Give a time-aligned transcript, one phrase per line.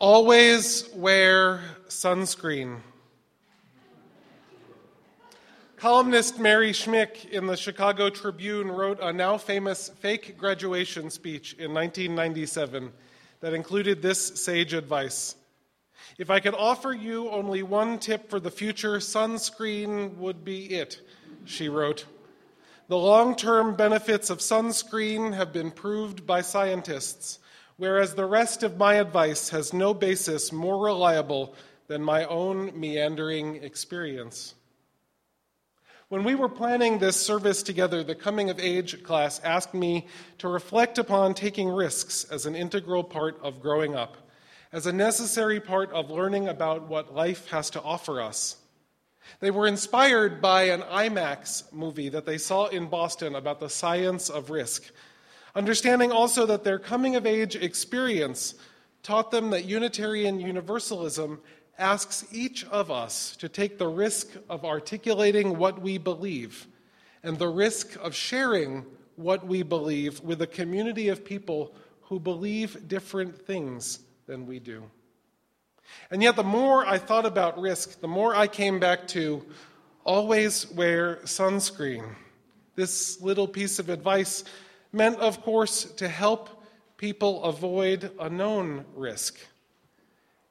[0.00, 2.78] Always wear sunscreen.
[5.76, 11.74] Columnist Mary Schmich in the Chicago Tribune wrote a now famous fake graduation speech in
[11.74, 12.92] 1997
[13.40, 15.34] that included this sage advice.
[16.16, 21.00] If I could offer you only one tip for the future, sunscreen would be it,
[21.44, 22.06] she wrote.
[22.86, 27.40] The long term benefits of sunscreen have been proved by scientists
[27.78, 31.54] whereas the rest of my advice has no basis more reliable
[31.86, 34.54] than my own meandering experience.
[36.08, 40.06] When we were planning this service together, the coming of age class asked me
[40.38, 44.16] to reflect upon taking risks as an integral part of growing up,
[44.72, 48.56] as a necessary part of learning about what life has to offer us.
[49.40, 54.30] They were inspired by an IMAX movie that they saw in Boston about the science
[54.30, 54.90] of risk,
[55.58, 58.54] Understanding also that their coming of age experience
[59.02, 61.40] taught them that Unitarian Universalism
[61.76, 66.68] asks each of us to take the risk of articulating what we believe
[67.24, 72.86] and the risk of sharing what we believe with a community of people who believe
[72.86, 74.84] different things than we do.
[76.12, 79.44] And yet, the more I thought about risk, the more I came back to
[80.04, 82.14] always wear sunscreen.
[82.76, 84.44] This little piece of advice
[84.92, 86.64] meant, of course, to help
[86.96, 89.38] people avoid a known risk.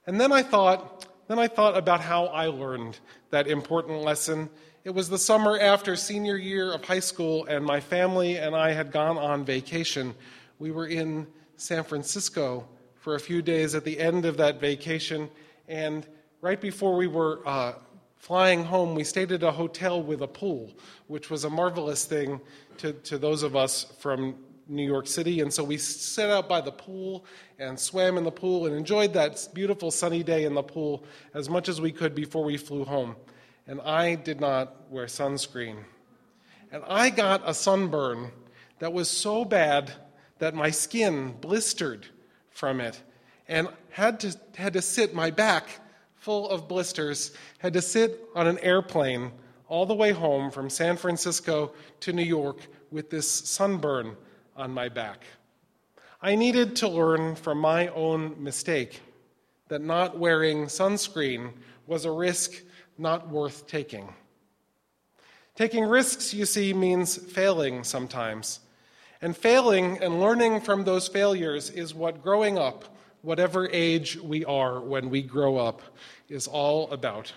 [0.06, 2.98] And then I thought, then I thought about how I learned
[3.30, 4.48] that important lesson.
[4.84, 8.72] It was the summer after senior year of high school, and my family and I
[8.72, 10.14] had gone on vacation.
[10.58, 12.66] We were in San Francisco
[13.00, 15.28] for a few days at the end of that vacation,
[15.68, 16.06] and
[16.40, 17.74] right before we were uh,
[18.18, 20.72] flying home, we stayed at a hotel with a pool,
[21.06, 22.40] which was a marvelous thing
[22.78, 24.36] to, to those of us from
[24.68, 25.40] New York City.
[25.40, 27.24] And so we sat out by the pool
[27.58, 31.48] and swam in the pool and enjoyed that beautiful sunny day in the pool as
[31.48, 33.16] much as we could before we flew home.
[33.66, 35.84] And I did not wear sunscreen.
[36.70, 38.30] And I got a sunburn
[38.78, 39.90] that was so bad
[40.38, 42.06] that my skin blistered
[42.50, 43.02] from it
[43.48, 45.80] and had to, had to sit, my back
[46.28, 49.32] full of blisters, had to sit on an airplane
[49.66, 54.14] all the way home from San Francisco to New York with this sunburn
[54.54, 55.24] on my back.
[56.20, 59.00] I needed to learn from my own mistake
[59.68, 61.50] that not wearing sunscreen
[61.86, 62.62] was a risk
[62.98, 64.12] not worth taking.
[65.54, 68.60] Taking risks, you see, means failing sometimes.
[69.22, 74.80] And failing and learning from those failures is what growing up, whatever age we are
[74.80, 75.82] when we grow up,
[76.28, 77.32] is all about.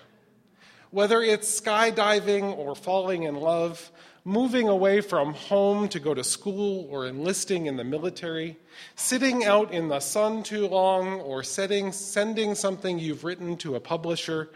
[0.90, 3.90] Whether it's skydiving or falling in love,
[4.24, 8.56] moving away from home to go to school or enlisting in the military,
[8.94, 13.80] sitting out in the sun too long or setting, sending something you've written to a
[13.80, 14.50] publisher,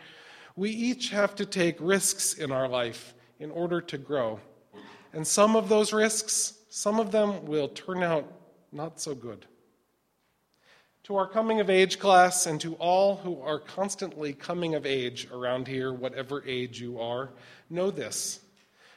[0.55, 4.41] we each have to take risks in our life in order to grow.
[5.13, 8.31] And some of those risks, some of them will turn out
[8.73, 9.47] not so good.
[11.07, 15.29] To our coming of age class and to all who are constantly coming of age
[15.33, 17.31] around here, whatever age you are,
[17.71, 18.41] know this.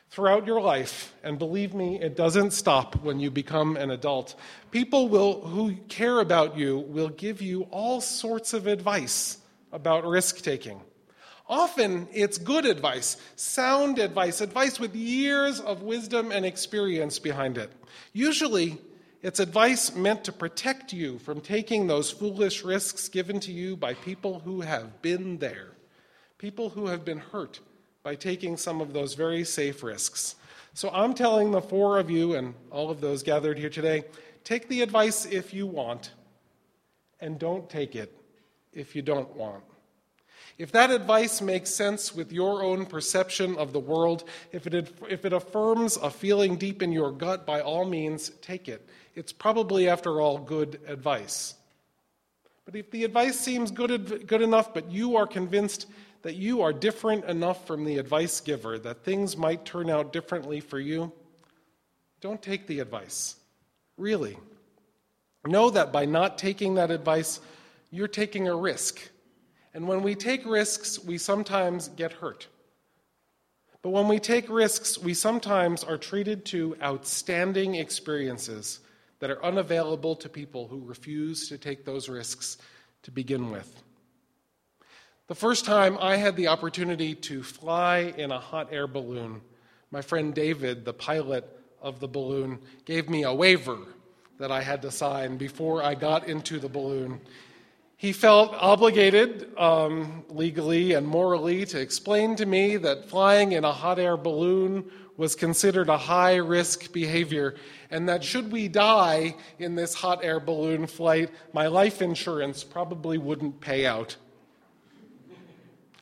[0.09, 4.33] Throughout your life, and believe me, it doesn't stop when you become an adult,
[4.71, 9.37] people will, who care about you will give you all sorts of advice
[9.71, 10.81] about risk taking.
[11.47, 17.71] Often it's good advice, sound advice, advice with years of wisdom and experience behind it.
[18.13, 18.79] Usually,
[19.21, 23.93] it's advice meant to protect you from taking those foolish risks given to you by
[23.93, 25.71] people who have been there,
[26.37, 27.59] people who have been hurt
[28.01, 30.35] by taking some of those very safe risks.
[30.73, 34.03] So I'm telling the four of you and all of those gathered here today
[34.43, 36.11] take the advice if you want,
[37.19, 38.15] and don't take it
[38.71, 39.63] if you don't want.
[40.57, 45.25] If that advice makes sense with your own perception of the world, if it, if
[45.25, 48.87] it affirms a feeling deep in your gut, by all means, take it.
[49.15, 51.55] It's probably, after all, good advice.
[52.65, 55.87] But if the advice seems good, good enough, but you are convinced
[56.21, 60.59] that you are different enough from the advice giver that things might turn out differently
[60.59, 61.11] for you,
[62.21, 63.37] don't take the advice.
[63.97, 64.37] Really.
[65.47, 67.39] Know that by not taking that advice,
[67.91, 68.99] you're taking a risk
[69.73, 72.47] and when we take risks, we sometimes get hurt.
[73.81, 78.81] But when we take risks, we sometimes are treated to outstanding experiences
[79.19, 82.57] that are unavailable to people who refuse to take those risks
[83.03, 83.83] to begin with.
[85.27, 89.41] The first time I had the opportunity to fly in a hot air balloon,
[89.91, 91.47] my friend David, the pilot
[91.81, 93.77] of the balloon, gave me a waiver
[94.39, 97.21] that I had to sign before I got into the balloon.
[97.99, 103.73] He felt obligated, um, legally and morally, to explain to me that flying in a
[103.73, 107.55] hot air balloon was considered a high risk behavior,
[107.91, 113.17] and that should we die in this hot air balloon flight, my life insurance probably
[113.17, 114.15] wouldn't pay out.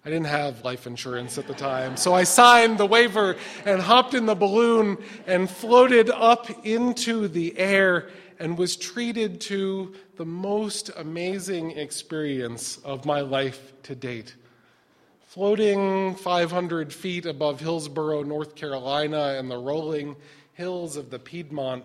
[0.05, 4.13] I didn't have life insurance at the time, so I signed the waiver and hopped
[4.13, 8.09] in the balloon and floated up into the air
[8.39, 14.36] and was treated to the most amazing experience of my life to date.
[15.25, 20.16] Floating 500 feet above Hillsborough, North Carolina, and the rolling
[20.54, 21.84] hills of the Piedmont,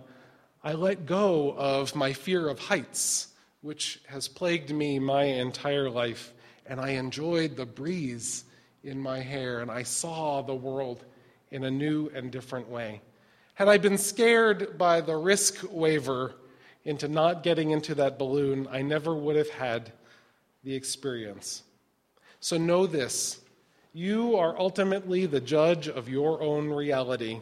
[0.63, 3.29] I let go of my fear of heights,
[3.63, 6.33] which has plagued me my entire life,
[6.67, 8.45] and I enjoyed the breeze
[8.85, 11.05] in my hair, and I saw the world
[11.51, 13.01] in a new and different way.
[13.55, 16.35] Had I been scared by the risk waiver
[16.85, 19.93] into not getting into that balloon, I never would have had
[20.65, 21.63] the experience.
[22.41, 23.41] So know this
[23.95, 27.41] you are ultimately the judge of your own reality.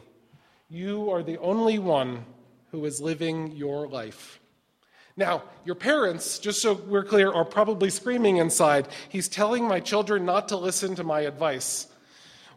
[0.69, 2.25] You are the only one
[2.71, 4.39] who is living your life.
[5.17, 8.87] Now, your parents, just so we're clear, are probably screaming inside.
[9.09, 11.87] He's telling my children not to listen to my advice.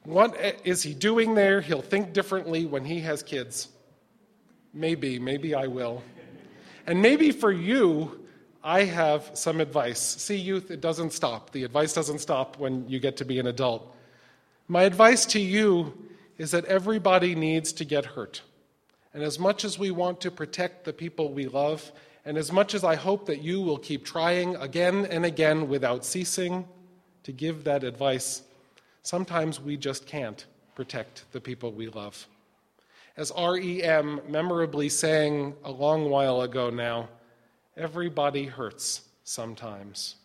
[0.04, 1.60] What is he doing there?
[1.60, 3.69] He'll think differently when he has kids.
[4.72, 6.02] Maybe, maybe I will.
[6.86, 8.20] And maybe for you,
[8.62, 10.00] I have some advice.
[10.00, 11.50] See, youth, it doesn't stop.
[11.50, 13.94] The advice doesn't stop when you get to be an adult.
[14.69, 15.92] My advice to you
[16.38, 18.42] is that everybody needs to get hurt.
[19.12, 21.92] And as much as we want to protect the people we love,
[22.25, 26.04] and as much as I hope that you will keep trying again and again without
[26.04, 26.66] ceasing
[27.22, 28.42] to give that advice,
[29.02, 32.26] sometimes we just can't protect the people we love.
[33.16, 37.08] As REM memorably sang a long while ago now,
[37.76, 40.16] everybody hurts sometimes.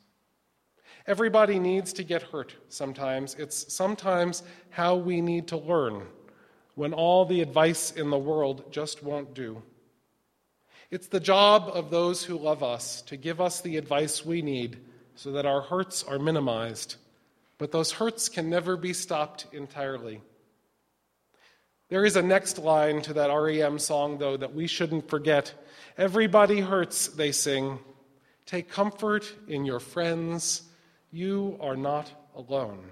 [1.06, 3.36] Everybody needs to get hurt sometimes.
[3.36, 4.42] It's sometimes
[4.72, 6.08] how we need to learn
[6.74, 9.62] when all the advice in the world just won't do.
[10.90, 14.78] It's the job of those who love us to give us the advice we need
[15.14, 16.96] so that our hurts are minimized.
[17.60, 20.22] But those hurts can never be stopped entirely.
[21.90, 25.54] There is a next line to that REM song, though, that we shouldn't forget.
[25.98, 27.80] Everybody hurts, they sing.
[28.46, 30.64] Take comfort in your friends.
[31.12, 32.92] You are not alone.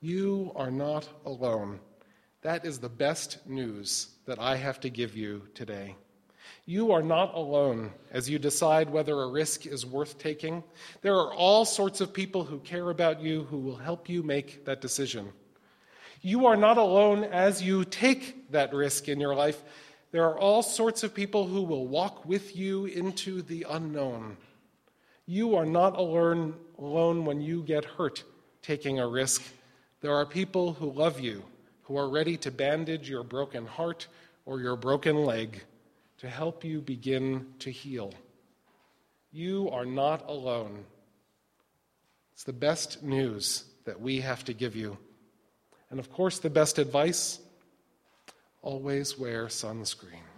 [0.00, 1.80] You are not alone.
[2.42, 5.96] That is the best news that I have to give you today.
[6.64, 10.62] You are not alone as you decide whether a risk is worth taking.
[11.02, 14.64] There are all sorts of people who care about you who will help you make
[14.64, 15.32] that decision.
[16.22, 19.62] You are not alone as you take that risk in your life.
[20.12, 24.36] There are all sorts of people who will walk with you into the unknown.
[25.26, 28.24] You are not alone, alone when you get hurt
[28.62, 29.42] taking a risk.
[30.00, 31.44] There are people who love you,
[31.82, 34.06] who are ready to bandage your broken heart
[34.44, 35.62] or your broken leg
[36.18, 38.14] to help you begin to heal.
[39.32, 40.84] You are not alone.
[42.34, 44.98] It's the best news that we have to give you.
[45.90, 47.40] And of course, the best advice
[48.62, 50.35] always wear sunscreen.